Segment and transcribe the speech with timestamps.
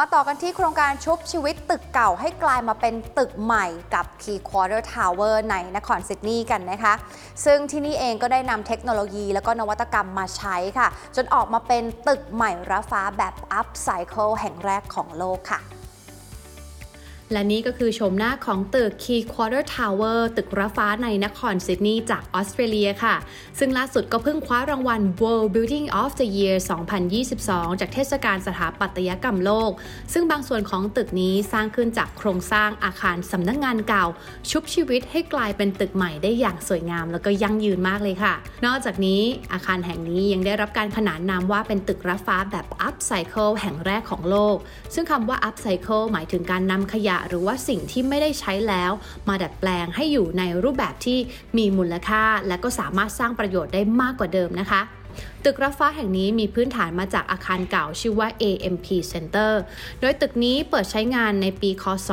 [0.00, 6.94] มาต่อกันที่โครงการชุบชีวิตตึกเก่าให้กลายมาเป็นตึกใหม่กับ Key Quarter Tower ในนครซิดนีย์กันนะคะ
[7.44, 15.60] ซึ่งที่นี่เองก็ได้นำเทคโนโลยีแล้วก็นวัตกรรมมาใช้ค่ะ จนออกมาเป็นตึกใหม่ระฟ้าแบบ Up Cycle แห่งแรกของโลกค่ะ
[17.32, 23.16] และนี่ก็คือชมหน้าของตึก Key Quarter Tower ตึกระฟ้าในนครซิดนีย์จากออสเตรเลียค่ะ
[23.58, 26.56] ซึ่งล่าสุดก็เพิ่งคว้ารางวัล World Building of the Year
[27.18, 29.70] 2022 จากเทศกาลสถาปัตยกรรมโลก
[30.12, 34.06] ซึ่งบางส่วนของตึกนี้สร้างขึ้นจากโครงสร้างอาคารสำนักงงานเก่า
[34.50, 38.34] ชุบชีวิตให้กลายเป็นตึกใหม่ได้อย่างสวยงาม แล้วก็ยั่งยืนมากเลยค่ะ
[38.66, 39.20] นอกจากนี้
[39.52, 44.56] อาคารแห่งนี้ยังได้รับการขนานนามว่าเป็นตึกระฟ้าแบบ Upcycle แห่งแรกของโลก
[44.94, 48.92] ซึ่งคำว่า Upcycle หมายถึงการนำขยะหรือว่าสิ่งที่ไม่ได้ใช้แล้ว
[49.28, 51.18] มาดัดแปลงให้อยู่ในรูปแบบที่
[51.58, 54.82] มีมูลค่า และก็สามารถสร้างประโยชน์ได้มากกว่าเดิมนะคะ
[55.44, 59.52] ตึกระฟ้าแห่งนี้มีพื้นฐานมาจากอาคารเก่าชื่อว่า AMP Center
[60.00, 62.10] โดยตึกนี้เปิดใช้งานในปีคศ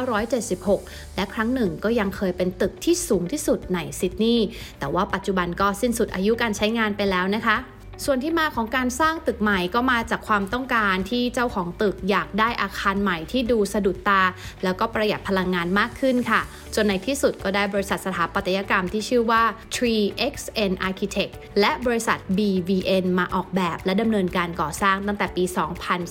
[0.00, 4.46] 1976 และครั้งหนึ่งก็ยังเคยเป็นตึกที่สูงที่สุดในซิดนีย์
[4.78, 7.56] แต่ว่าปัจจุบันก็สิ้นสุดอายุการใช้งานไปแล้วนะคะ
[8.04, 14.22] ส่วนที่มาของการสร้างตึกใหม่ก็มาจากความต้องการที่เจ้าของตึกอยากได้อาคารใหม่ที่ดูสะดุดตา
[14.64, 16.40] แล้วก็ประหยัดพลังงานมากขึ้นค่ะ
[16.74, 19.42] จนในที่สุดก็ได้บริษัทสถาปัตยกรรมที่ชื่อว่า
[19.76, 25.44] 3XN Architect และบริษัท BVN มาออกแบบและดำเนินการก่อสร้างตั้งแต่ปี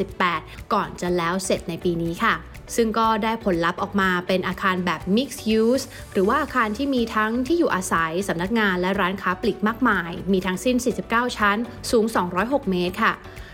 [0.00, 2.36] 2018 ก่อนจะแล้วเสร็จในปีนี้ค่ะ
[2.76, 11.58] ซึ่งก็ได้ผลลัพธ์ออกมาเป็นอาคารแบบ Mixed Use หรือว่าอาคารที่มีทั้งที่อยู่อาศัย สำนักงานและร้านค้าปลีกมากมาย มีทั้งสิ้น 49 ชั้น
[11.90, 12.04] สูง
[12.38, 13.12] 206 เมตรค่ะ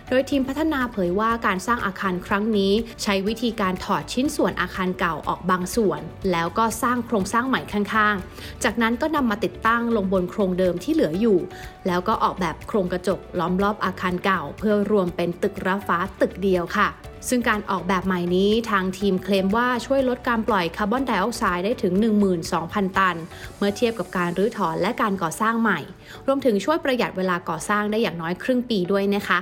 [0.08, 2.72] โดยทีมพัฒนาเผยว่าการสร้างอาคารครั้งนี้
[3.02, 6.00] ใช้วิธีการถอดชิ้นส่วนอาคารเก่าออกบางส่วน
[6.32, 11.38] แล้วก็สร้างโครงสร้างใหม่ข้างๆ จากนั้นก็นำมาติดตั้งลงบนโครงเดิมที่เหลืออยู่
[11.86, 16.88] แล้วก็ออกแบบโครงกระจกล้อมรอบอาคารเก่า เพื่อรวมเป็นตึกระฟ้าตึกเดียวค่ะ
[17.28, 21.92] ซึ่งการออกแบบใหม่นี้ทางทีมเคลมว่าช่วยลดการปล่อยคาร์บอนไดออกไซด์ได้ถึง
[22.44, 23.16] 12,000 ตัน
[23.58, 25.80] เมื่อเทียบกับการรื้อถอนและการก่อสร้างใหม่
[26.26, 29.38] รวมถึงช่วยประหยัดเวลาก่อสร้างได้อย่างน้อยครึ่งปีด้วยนะคะ